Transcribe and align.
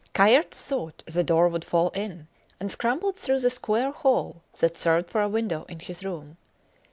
Kayerts 0.15 0.63
thought 0.65 1.03
the 1.05 1.23
door 1.23 1.47
would 1.47 1.63
fall 1.63 1.89
in, 1.91 2.27
and 2.59 2.71
scrambled 2.71 3.17
through 3.17 3.39
the 3.41 3.51
square 3.51 3.91
hole 3.91 4.41
that 4.57 4.75
served 4.75 5.11
for 5.11 5.21
a 5.21 5.29
window 5.29 5.63
in 5.69 5.79
his 5.79 6.03
room. 6.03 6.37